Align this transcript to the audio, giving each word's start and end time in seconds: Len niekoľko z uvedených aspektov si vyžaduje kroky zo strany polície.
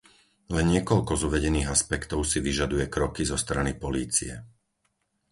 Len 0.55 0.65
niekoľko 0.75 1.13
z 1.19 1.29
uvedených 1.29 1.69
aspektov 1.75 2.19
si 2.31 2.39
vyžaduje 2.47 2.85
kroky 2.95 3.21
zo 3.31 3.37
strany 3.43 3.71
polície. 3.83 4.33